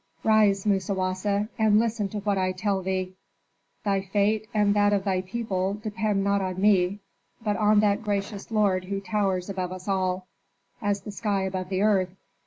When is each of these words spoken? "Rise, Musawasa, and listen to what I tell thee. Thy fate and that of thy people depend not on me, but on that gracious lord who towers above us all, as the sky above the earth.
"Rise, 0.23 0.65
Musawasa, 0.65 1.47
and 1.59 1.77
listen 1.77 2.09
to 2.09 2.21
what 2.21 2.35
I 2.35 2.53
tell 2.53 2.81
thee. 2.81 3.13
Thy 3.85 4.01
fate 4.01 4.47
and 4.51 4.73
that 4.73 4.93
of 4.93 5.03
thy 5.03 5.21
people 5.21 5.75
depend 5.75 6.23
not 6.23 6.41
on 6.41 6.59
me, 6.59 7.01
but 7.43 7.55
on 7.55 7.81
that 7.81 8.01
gracious 8.01 8.49
lord 8.49 8.85
who 8.85 8.99
towers 8.99 9.47
above 9.47 9.71
us 9.71 9.87
all, 9.87 10.25
as 10.81 11.01
the 11.01 11.11
sky 11.11 11.43
above 11.43 11.69
the 11.69 11.83
earth. 11.83 12.15